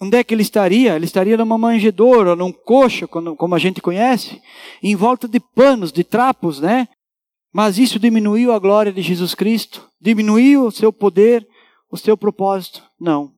[0.00, 0.96] Onde é que ele estaria?
[0.96, 4.40] Ele estaria numa manjedoura, num coxo, como a gente conhece,
[4.82, 6.88] em volta de panos, de trapos, né?
[7.52, 9.86] Mas isso diminuiu a glória de Jesus Cristo?
[10.00, 11.46] Diminuiu o seu poder,
[11.90, 12.82] o seu propósito?
[12.98, 13.32] Não.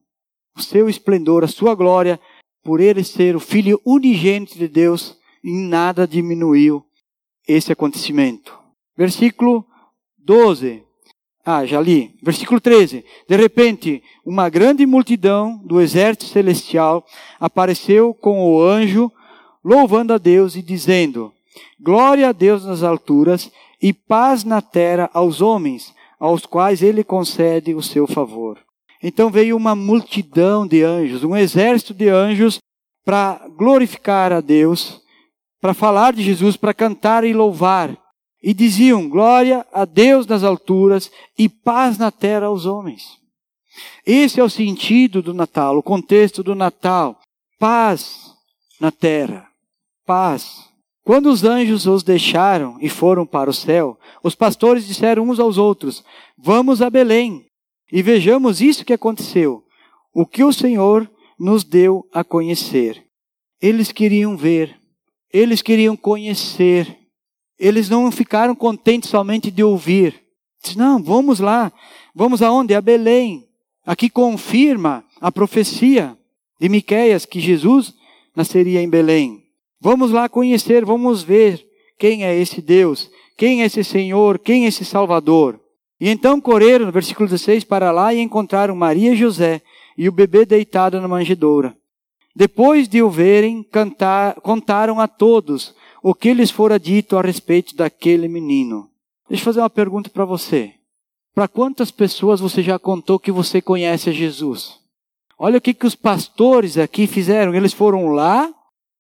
[0.56, 2.20] O seu esplendor, a sua glória,
[2.62, 6.84] por ele ser o Filho unigênito de Deus, em nada diminuiu
[7.48, 8.56] esse acontecimento.
[8.96, 9.66] Versículo
[10.18, 10.84] 12.
[11.44, 12.14] Ah, já li.
[12.22, 13.04] Versículo 13.
[13.28, 17.04] De repente, uma grande multidão do exército celestial
[17.40, 19.10] apareceu com o anjo,
[19.64, 21.32] louvando a Deus e dizendo:
[21.80, 23.50] Glória a Deus nas alturas
[23.80, 28.58] e paz na terra aos homens, aos quais ele concede o seu favor.
[29.02, 32.60] Então veio uma multidão de anjos, um exército de anjos
[33.04, 35.00] para glorificar a Deus,
[35.60, 37.96] para falar de Jesus, para cantar e louvar
[38.42, 43.18] e diziam: Glória a Deus nas alturas e paz na terra aos homens.
[44.04, 47.18] Esse é o sentido do Natal, o contexto do Natal.
[47.58, 48.32] Paz
[48.80, 49.48] na terra.
[50.04, 50.68] Paz.
[51.04, 55.58] Quando os anjos os deixaram e foram para o céu, os pastores disseram uns aos
[55.58, 56.04] outros:
[56.36, 57.46] Vamos a Belém
[57.90, 59.62] e vejamos isso que aconteceu,
[60.14, 63.04] o que o Senhor nos deu a conhecer.
[63.60, 64.76] Eles queriam ver,
[65.32, 67.01] eles queriam conhecer
[67.62, 70.20] eles não ficaram contentes somente de ouvir.
[70.60, 71.72] Diz, não, vamos lá.
[72.12, 72.74] Vamos aonde?
[72.74, 73.46] A Belém.
[73.86, 76.18] Aqui confirma a profecia
[76.60, 77.94] de Miqueias que Jesus
[78.34, 79.44] nasceria em Belém.
[79.80, 81.64] Vamos lá conhecer, vamos ver
[81.96, 85.60] quem é esse Deus, quem é esse Senhor, quem é esse Salvador.
[86.00, 89.62] E então correram, no versículo 16, para lá e encontraram Maria e José
[89.96, 91.76] e o bebê deitado na manjedoura.
[92.34, 97.76] Depois de o verem, cantar, contaram a todos o que lhes fora dito a respeito
[97.76, 98.90] daquele menino.
[99.28, 100.74] Deixa eu fazer uma pergunta para você.
[101.34, 104.78] Para quantas pessoas você já contou que você conhece a Jesus?
[105.38, 107.54] Olha o que, que os pastores aqui fizeram.
[107.54, 108.52] Eles foram lá,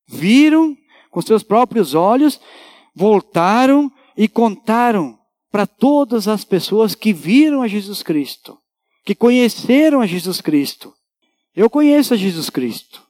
[0.08, 0.76] viram
[1.10, 2.40] com seus próprios olhos,
[2.94, 5.18] voltaram e contaram
[5.50, 8.58] para todas as pessoas que viram a Jesus Cristo,
[9.04, 10.94] que conheceram a Jesus Cristo.
[11.54, 13.02] Eu conheço a Jesus Cristo.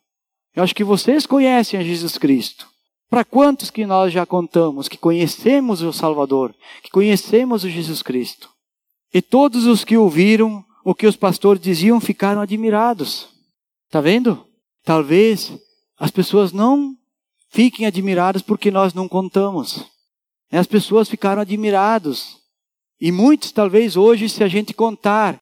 [0.57, 2.72] Eu acho que vocês conhecem a Jesus Cristo.
[3.13, 8.49] Para quantos que nós já contamos que conhecemos o Salvador, que conhecemos o Jesus Cristo?
[9.13, 13.29] E todos os que ouviram o que os pastores diziam ficaram admirados.
[13.85, 14.47] Está vendo?
[14.83, 15.53] Talvez
[15.99, 16.97] as pessoas não
[17.51, 19.85] fiquem admiradas porque nós não contamos.
[20.51, 22.39] As pessoas ficaram admirados.
[22.99, 25.39] E muitos, talvez hoje, se a gente contar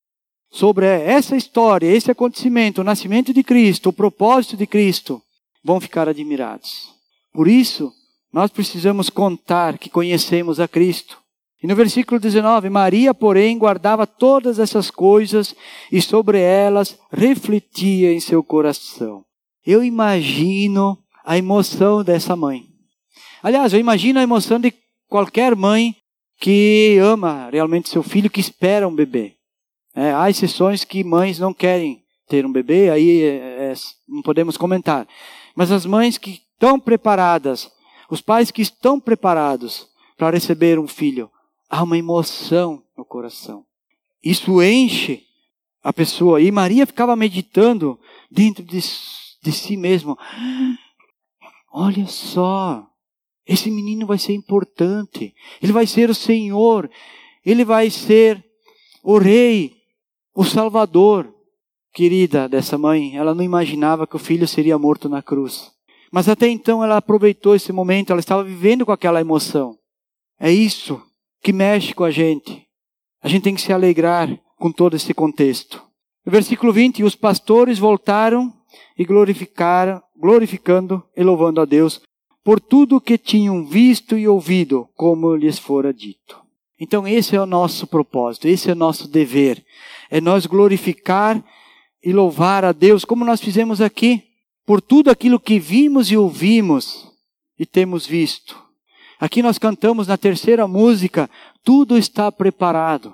[0.50, 5.22] sobre essa história, esse acontecimento, o nascimento de Cristo, o propósito de Cristo,
[5.62, 6.98] vão ficar admirados.
[7.32, 7.92] Por isso,
[8.32, 11.18] nós precisamos contar que conhecemos a Cristo.
[11.62, 15.54] E no versículo 19, Maria, porém, guardava todas essas coisas
[15.92, 19.24] e sobre elas refletia em seu coração.
[19.64, 22.64] Eu imagino a emoção dessa mãe.
[23.42, 24.72] Aliás, eu imagino a emoção de
[25.06, 25.94] qualquer mãe
[26.40, 29.34] que ama realmente seu filho, que espera um bebê.
[29.94, 33.74] É, há exceções que mães não querem ter um bebê, aí é, é,
[34.08, 35.06] não podemos comentar.
[35.54, 37.72] Mas as mães que estão preparadas,
[38.10, 41.30] os pais que estão preparados para receber um filho,
[41.70, 43.64] há uma emoção no coração.
[44.22, 45.24] Isso enche
[45.82, 46.38] a pessoa.
[46.38, 47.98] E Maria ficava meditando
[48.30, 50.18] dentro de, de si mesmo.
[51.72, 52.86] Olha só,
[53.46, 55.34] esse menino vai ser importante.
[55.62, 56.90] Ele vai ser o Senhor.
[57.42, 58.44] Ele vai ser
[59.02, 59.78] o Rei,
[60.34, 61.34] o Salvador.
[61.92, 65.72] Querida dessa mãe, ela não imaginava que o filho seria morto na cruz.
[66.10, 69.76] Mas até então ela aproveitou esse momento, ela estava vivendo com aquela emoção.
[70.38, 71.00] É isso
[71.42, 72.66] que mexe com a gente.
[73.22, 75.82] A gente tem que se alegrar com todo esse contexto.
[76.24, 78.52] No versículo 20, os pastores voltaram
[78.98, 82.00] e glorificaram, glorificando e louvando a Deus
[82.42, 86.40] por tudo o que tinham visto e ouvido, como lhes fora dito.
[86.78, 89.62] Então esse é o nosso propósito, esse é o nosso dever,
[90.10, 91.42] é nós glorificar
[92.02, 94.29] e louvar a Deus, como nós fizemos aqui
[94.70, 97.04] por tudo aquilo que vimos e ouvimos
[97.58, 98.56] e temos visto.
[99.18, 101.28] Aqui nós cantamos na terceira música,
[101.64, 103.12] tudo está preparado.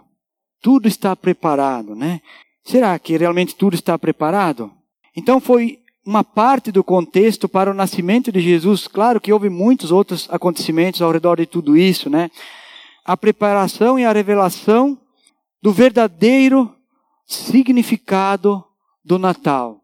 [0.61, 2.21] Tudo está preparado, né?
[2.63, 4.71] Será que realmente tudo está preparado?
[5.17, 8.87] Então foi uma parte do contexto para o nascimento de Jesus.
[8.87, 12.31] Claro que houve muitos outros acontecimentos ao redor de tudo isso, né?
[13.03, 15.01] A preparação e a revelação
[15.63, 16.71] do verdadeiro
[17.27, 18.63] significado
[19.03, 19.81] do Natal,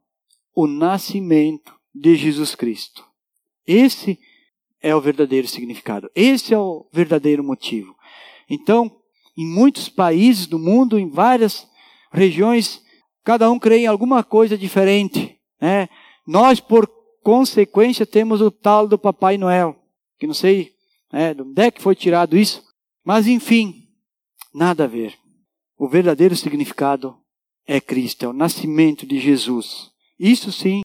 [0.55, 3.05] o nascimento de Jesus Cristo.
[3.66, 4.18] Esse
[4.80, 6.11] é o verdadeiro significado.
[6.14, 7.94] Esse é o verdadeiro motivo.
[8.48, 8.90] Então,
[9.36, 11.66] em muitos países do mundo, em várias
[12.11, 12.82] regiões,
[13.24, 15.38] cada um crê em alguma coisa diferente.
[15.61, 15.88] Né?
[16.26, 16.90] Nós, por
[17.22, 19.76] consequência, temos o tal do Papai Noel,
[20.18, 20.72] que não sei
[21.12, 22.62] né, de onde é que foi tirado isso,
[23.05, 23.88] mas enfim,
[24.53, 25.16] nada a ver.
[25.78, 27.16] O verdadeiro significado
[27.66, 29.91] é Cristo, é o nascimento de Jesus.
[30.22, 30.82] Isso sim,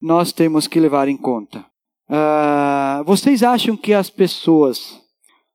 [0.00, 1.62] nós temos que levar em conta.
[2.08, 4.98] Uh, vocês acham que as pessoas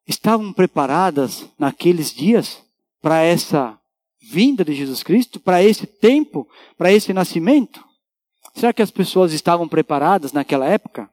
[0.08, 2.62] estavam preparadas naqueles dias
[3.02, 3.76] para essa
[4.22, 6.48] vinda de Jesus Cristo, para esse tempo,
[6.78, 7.84] para esse nascimento?
[8.54, 11.10] Será que as pessoas estavam preparadas naquela época?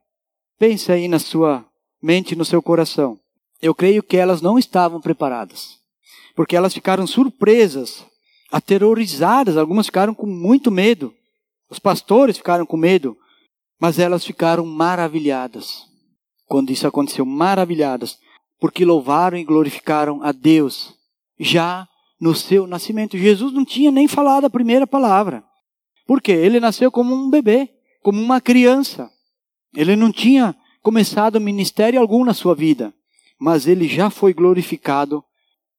[0.58, 1.64] Pense aí na sua
[2.02, 3.18] mente, no seu coração.
[3.62, 5.78] Eu creio que elas não estavam preparadas,
[6.36, 8.04] porque elas ficaram surpresas,
[8.52, 11.10] aterrorizadas, algumas ficaram com muito medo.
[11.74, 13.16] Os pastores ficaram com medo,
[13.80, 15.82] mas elas ficaram maravilhadas.
[16.46, 18.16] Quando isso aconteceu, maravilhadas,
[18.60, 20.94] porque louvaram e glorificaram a Deus
[21.36, 21.84] já
[22.20, 23.18] no seu nascimento.
[23.18, 25.42] Jesus não tinha nem falado a primeira palavra.
[26.06, 26.30] Por quê?
[26.30, 27.68] Ele nasceu como um bebê,
[28.04, 29.10] como uma criança.
[29.74, 32.94] Ele não tinha começado ministério algum na sua vida,
[33.36, 35.24] mas ele já foi glorificado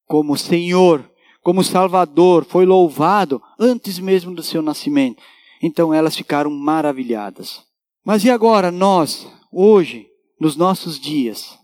[0.06, 1.10] como Senhor,
[1.42, 5.24] como Salvador, foi louvado antes mesmo do seu nascimento.
[5.66, 7.64] Então elas ficaram maravilhadas.
[8.06, 10.06] Mas e agora nós, hoje,
[10.40, 11.58] nos nossos dias?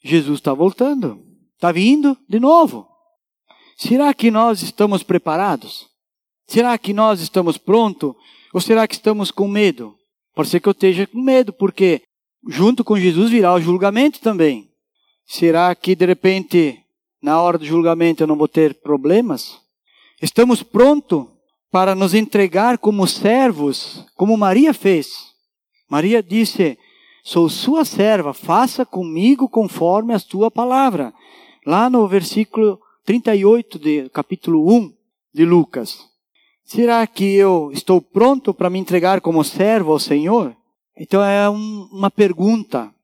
[0.00, 1.20] Jesus está voltando,
[1.56, 2.86] está vindo de novo.
[3.76, 5.88] Será que nós estamos preparados?
[6.46, 8.14] Será que nós estamos prontos?
[8.54, 9.96] Ou será que estamos com medo?
[10.32, 12.02] Pode ser que eu esteja com medo, porque
[12.48, 14.70] junto com Jesus virá o julgamento também.
[15.26, 16.78] Será que de repente,
[17.20, 19.60] na hora do julgamento, eu não vou ter problemas?
[20.22, 21.26] Estamos prontos
[21.70, 25.30] para nos entregar como servos, como Maria fez
[25.90, 26.78] Maria disse:
[27.24, 31.12] Sou sua serva, faça comigo conforme a tua palavra.
[31.66, 34.94] Lá no versículo 38 do capítulo 1
[35.34, 36.08] de Lucas.
[36.64, 40.56] Será que eu estou pronto para me entregar como servo ao Senhor?
[40.96, 42.94] Então é um, uma pergunta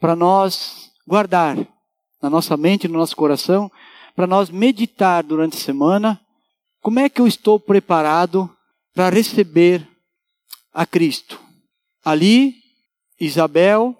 [0.00, 1.56] para nós guardar
[2.20, 3.70] na nossa mente, no nosso coração,
[4.16, 6.20] para nós meditar durante a semana.
[6.82, 8.50] Como é que eu estou preparado
[8.92, 9.88] para receber
[10.74, 11.40] a Cristo?
[12.04, 12.56] Ali,
[13.20, 13.96] Isabel,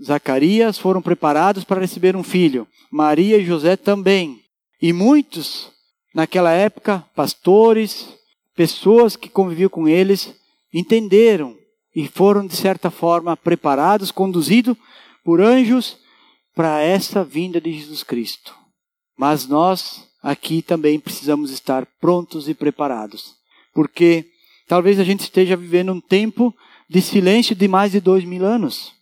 [0.00, 2.66] Zacarias foram preparados para receber um filho.
[2.92, 4.40] Maria e José também.
[4.80, 5.72] E muitos,
[6.14, 8.08] naquela época, pastores,
[8.54, 10.32] pessoas que conviviam com eles,
[10.72, 11.56] entenderam
[11.92, 14.76] e foram, de certa forma, preparados, conduzidos
[15.24, 15.98] por anjos
[16.54, 18.54] para essa vinda de Jesus Cristo.
[19.18, 23.34] Mas nós aqui também precisamos estar prontos e preparados,
[23.74, 24.26] porque
[24.68, 26.54] talvez a gente esteja vivendo um tempo
[26.88, 28.92] de silêncio de mais de dois mil anos.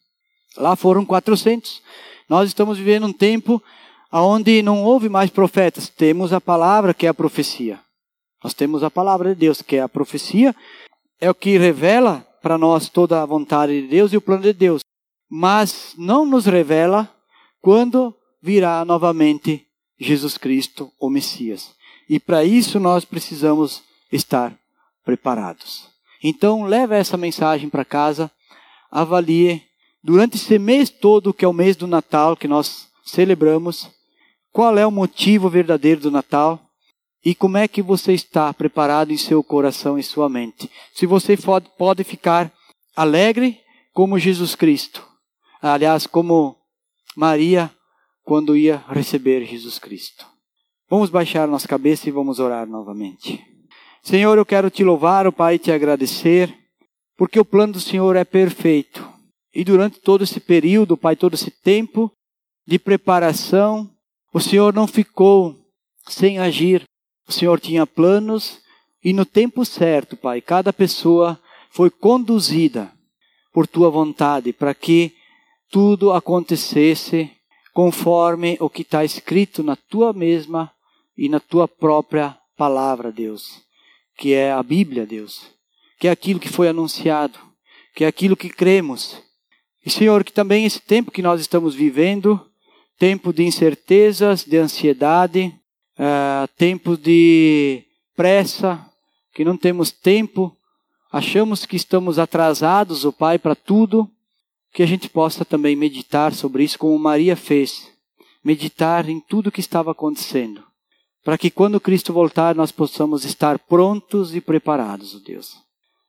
[0.57, 1.83] Lá foram 400.
[2.29, 3.63] Nós estamos vivendo um tempo
[4.13, 5.89] onde não houve mais profetas.
[5.89, 7.81] Temos a palavra que é a profecia.
[8.43, 10.55] Nós temos a palavra de Deus que é a profecia.
[11.21, 14.53] É o que revela para nós toda a vontade de Deus e o plano de
[14.53, 14.81] Deus.
[15.29, 17.09] Mas não nos revela
[17.61, 19.67] quando virá novamente
[20.01, 21.75] Jesus Cristo, o Messias.
[22.09, 24.57] E para isso nós precisamos estar
[25.05, 25.89] preparados.
[26.23, 28.31] Então, leve essa mensagem para casa,
[28.91, 29.63] avalie
[30.03, 33.91] durante esse mês todo, que é o mês do Natal, que nós celebramos,
[34.53, 36.61] qual é o motivo verdadeiro do Natal
[37.25, 40.71] e como é que você está preparado em seu coração e sua mente.
[40.95, 41.37] Se você
[41.77, 42.53] pode ficar
[42.97, 43.61] alegre
[43.93, 45.07] como Jesus Cristo,
[45.61, 46.57] aliás, como
[47.17, 47.71] Maria
[48.25, 50.27] quando ia receber Jesus Cristo.
[50.89, 53.45] Vamos baixar nossa cabeça e vamos orar novamente.
[54.03, 56.53] Senhor, eu quero te louvar, o Pai, te agradecer,
[57.17, 59.09] porque o plano do Senhor é perfeito.
[59.55, 62.11] E durante todo esse período, Pai, todo esse tempo
[62.67, 63.91] de preparação,
[64.33, 65.57] o Senhor não ficou
[66.09, 66.85] sem agir.
[67.29, 68.61] O Senhor tinha planos
[69.03, 71.41] e no tempo certo, Pai, cada pessoa
[71.71, 72.93] foi conduzida
[73.53, 75.13] por tua vontade para que
[75.71, 77.31] tudo acontecesse
[77.73, 80.73] conforme o que está escrito na tua mesma
[81.17, 83.69] e na tua própria palavra, Deus
[84.21, 85.47] que é a Bíblia, Deus,
[85.99, 87.39] que é aquilo que foi anunciado,
[87.95, 89.17] que é aquilo que cremos.
[89.85, 92.39] E, Senhor, que também esse tempo que nós estamos vivendo
[92.99, 95.55] tempo de incertezas, de ansiedade,
[95.99, 97.83] uh, tempo de
[98.15, 98.79] pressa,
[99.33, 100.55] que não temos tempo,
[101.11, 104.07] achamos que estamos atrasados, o oh Pai, para tudo,
[104.73, 107.91] que a gente possa também meditar sobre isso, como Maria fez,
[108.45, 110.65] meditar em tudo que estava acontecendo,
[111.25, 115.57] para que quando Cristo voltar nós possamos estar prontos e preparados, oh Deus,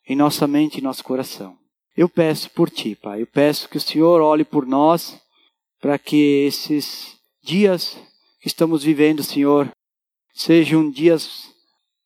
[0.07, 1.57] em nossa mente e nosso coração.
[1.95, 5.20] Eu peço por Ti, Pai, eu peço que o Senhor olhe por nós,
[5.82, 7.97] para que esses dias
[8.39, 9.70] que estamos vivendo, Senhor,
[10.34, 11.49] sejam dias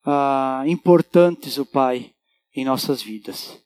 [0.06, 2.12] ah, importantes, o Pai,
[2.56, 3.62] em nossas vidas.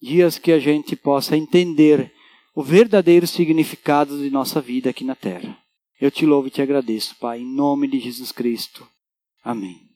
[0.00, 2.13] Dias que a gente possa entender
[2.54, 5.58] o verdadeiro significado de nossa vida aqui na terra.
[6.00, 8.86] Eu te louvo e te agradeço, Pai, em nome de Jesus Cristo.
[9.42, 9.93] Amém.